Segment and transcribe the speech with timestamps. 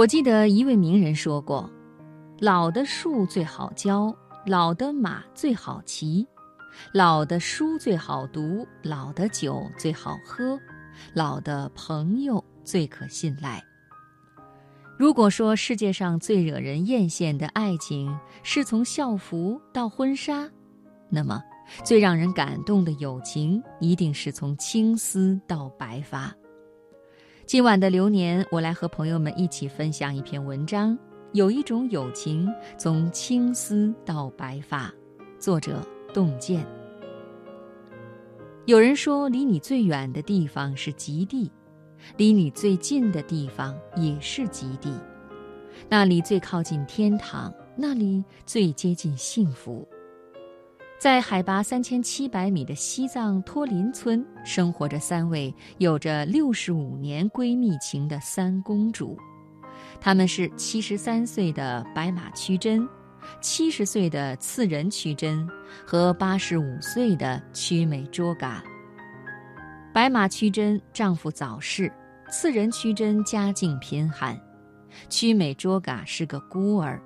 [0.00, 1.70] 我记得一位名人说过
[2.40, 4.16] ：“老的树最好教，
[4.46, 6.26] 老的马最好骑，
[6.90, 10.58] 老的书最好读，老的酒最好喝，
[11.12, 13.62] 老的朋友最可信赖。”
[14.98, 20.48] 如果说世界上最惹人艳羡的爱情是从校服到婚纱，
[21.10, 21.42] 那么
[21.84, 26.34] 最让人感动的友情一定是从青丝到白发。
[27.50, 30.96] 今晚的流年，我来和朋友们一起分享一篇文章。
[31.32, 34.88] 有一种友情，从青丝到白发。
[35.36, 36.64] 作者：洞见。
[38.66, 41.50] 有人说，离你最远的地方是极地，
[42.16, 44.94] 离你最近的地方也是极地。
[45.88, 49.84] 那里最靠近天堂，那里最接近幸福。
[51.00, 59.16] 在海拔三千七百米的西藏托林村，生活着三位有着六十五年闺蜜情的三公主，
[59.98, 62.86] 她们是七十三岁的白马屈珍，
[63.40, 65.48] 七十岁的次仁屈珍
[65.86, 68.62] 和八十五岁的曲美卓嘎。
[69.94, 71.90] 白马屈珍丈夫早逝，
[72.30, 74.38] 次仁屈珍家境贫寒，
[75.08, 77.02] 曲美卓嘎是个孤儿。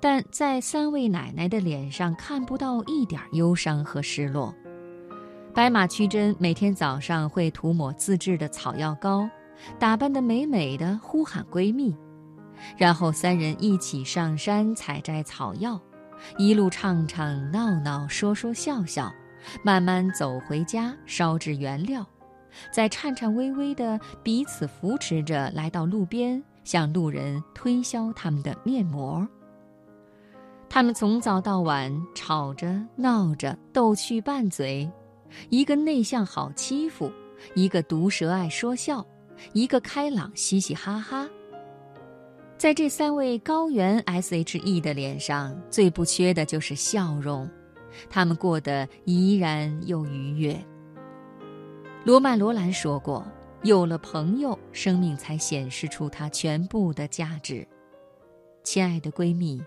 [0.00, 4.54] 但在三位奶奶的脸上看不到一点忧伤和失落。
[5.52, 9.28] 白马屈珍每天早上会涂抹自制的草药膏，
[9.78, 11.94] 打扮得美美的，呼喊闺蜜，
[12.78, 15.78] 然后三人一起上山采摘草药，
[16.38, 19.12] 一路唱唱闹闹，说说笑笑，
[19.62, 22.06] 慢慢走回家烧制原料，
[22.72, 29.28] 再颤颤巍巍地彼此扶持着来到路边，向路人推销他们的面膜。
[30.72, 34.88] 他们从早到晚吵着闹着，逗趣拌嘴，
[35.48, 37.12] 一个内向好欺负，
[37.56, 39.04] 一个毒舌爱说笑，
[39.52, 41.28] 一个开朗嘻嘻哈哈。
[42.56, 47.50] 在这三位高原 SHE 的脸上，最不缺的就是笑容，
[48.08, 50.56] 他们过得怡然又愉悦。
[52.04, 53.26] 罗曼·罗兰说过
[53.64, 57.66] ：“有了朋友，生命才显示出它全部的价值。”
[58.62, 59.60] 亲爱的闺蜜。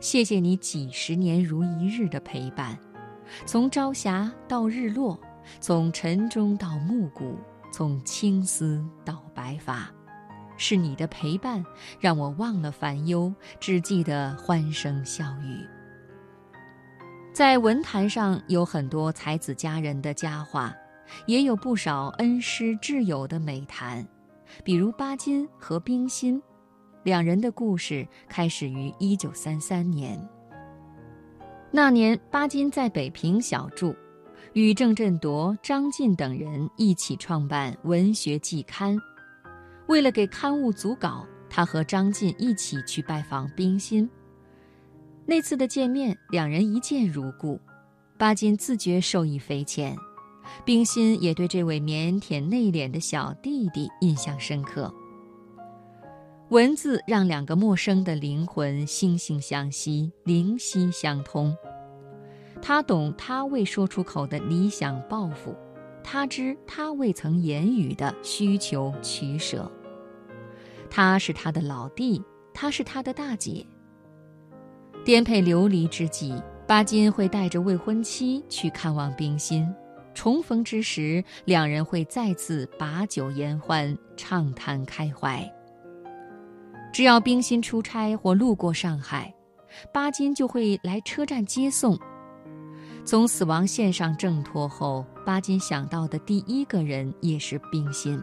[0.00, 2.78] 谢谢你几十年如一日的陪伴，
[3.46, 5.18] 从朝霞到日落，
[5.60, 7.36] 从晨钟到暮鼓，
[7.72, 9.90] 从青丝到白发，
[10.56, 11.64] 是你的陪伴
[11.98, 15.66] 让我忘了烦忧，只记得欢声笑语。
[17.32, 20.74] 在文坛上有很多才子佳人的佳话，
[21.26, 24.06] 也有不少恩师挚友的美谈，
[24.62, 26.40] 比如巴金和冰心。
[27.02, 30.20] 两人的故事开始于一九三三年。
[31.70, 33.96] 那年，巴金在北平小住，
[34.52, 38.94] 与郑振铎、张晋等人一起创办《文学季刊》。
[39.88, 44.08] 为了给刊物组稿，他和张晋一起去拜访冰心。
[45.26, 47.58] 那次的见面，两人一见如故。
[48.18, 49.96] 巴金自觉受益匪浅，
[50.64, 54.92] 冰心也对这位腼腆内敛的小弟弟印象深刻。
[56.52, 61.56] 文字让两个陌生的灵魂惺惺相惜、灵犀相通。
[62.60, 65.56] 他懂他未说出口的理想抱负，
[66.04, 69.72] 他知他未曾言语的需求取舍。
[70.90, 73.64] 他是他的老弟，他是他的大姐。
[75.06, 79.64] 颠沛流离之际，巴金会带着未婚妻去看望冰心；
[80.12, 85.50] 重逢之时，两人会再次把酒言欢，畅谈开怀。
[86.92, 89.32] 只要冰心出差或路过上海，
[89.92, 91.98] 巴金就会来车站接送。
[93.04, 98.22] 从死亡线上挣脱后，巴金想到的第一个人也是冰心。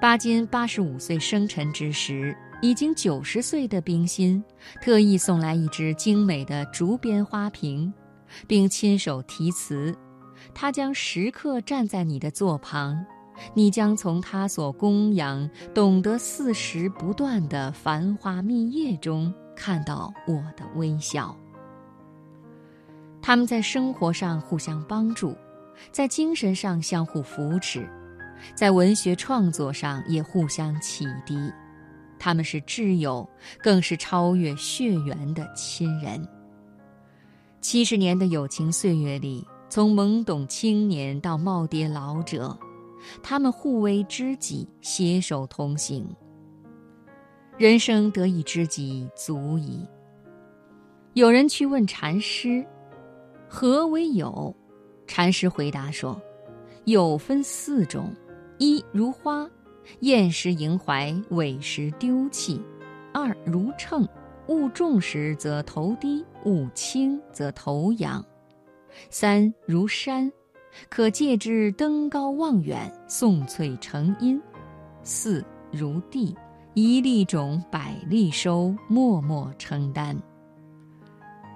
[0.00, 4.42] 巴金八十五岁生辰之时，已经九十岁的冰心
[4.80, 7.92] 特意送来一只精美的竹编花瓶，
[8.46, 9.94] 并亲手题词
[10.54, 13.04] ：“他将时刻站在你的座旁。”
[13.54, 21.36] 你将从他所供养、懂得四时不断的繁花蜜叶中看到我的微笑。
[23.22, 25.36] 他们在生活上互相帮助，
[25.92, 27.88] 在精神上相互扶持，
[28.54, 31.36] 在文学创作上也互相启迪。
[32.18, 33.28] 他们是挚友，
[33.62, 36.26] 更是超越血缘的亲人。
[37.60, 42.58] 七十年的友情岁月里，从懵懂青年到耄耋老者。
[43.22, 46.06] 他们互为知己，携手同行。
[47.56, 49.86] 人生得一知己足矣。
[51.14, 52.64] 有人去问禅师
[53.48, 54.54] ：“何为友？”
[55.06, 56.20] 禅师回答说
[56.86, 58.14] ：“友分四种，
[58.58, 59.48] 一如花，
[60.00, 62.62] 厌食萦怀，委实丢弃。
[63.12, 64.08] 二如秤，
[64.46, 68.24] 物重时则头低，物轻则头仰。
[69.10, 70.30] 三如山，
[70.88, 74.40] 可借之登高望远，颂翠成荫。
[75.02, 76.36] 四如地，
[76.74, 80.16] 一粒种百粒收，默默承担。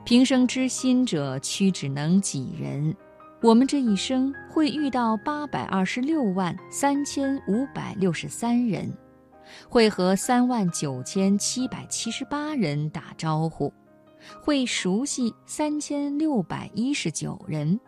[0.05, 2.95] 平生知心者，屈指能几人？
[3.43, 8.91] 我们这一生会遇到八百二十六万三千五百六十三人，
[9.69, 13.71] 会和三万九千七百七十八人打招呼，
[14.43, 17.79] 会熟悉三千六百一十九人，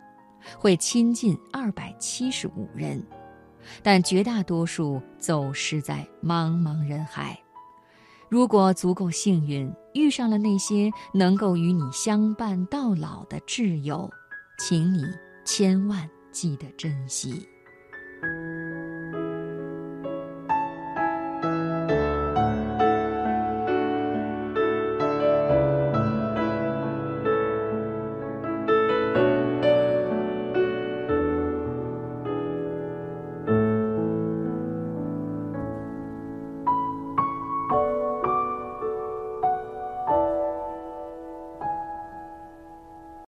[0.57, 3.03] 会亲近二百七十五人，
[3.81, 7.37] 但绝大多数走失在茫茫人海。
[8.29, 14.09] 如果足够幸运，遇上了那些能够与你相伴到老的挚友，
[14.59, 15.03] 请你。
[15.45, 17.47] 千万记得珍惜。